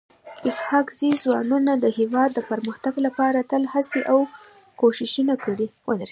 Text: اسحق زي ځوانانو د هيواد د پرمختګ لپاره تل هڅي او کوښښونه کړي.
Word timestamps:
اسحق 0.49 0.87
زي 0.97 1.09
ځوانانو 1.21 1.73
د 1.83 1.85
هيواد 1.97 2.29
د 2.33 2.39
پرمختګ 2.49 2.93
لپاره 3.05 3.39
تل 3.51 3.63
هڅي 3.73 4.01
او 4.11 4.19
کوښښونه 4.79 5.35
کړي. 5.43 5.67